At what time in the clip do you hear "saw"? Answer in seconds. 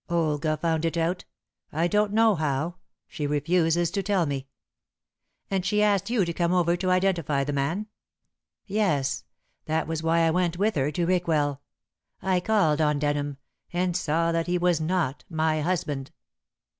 13.95-14.31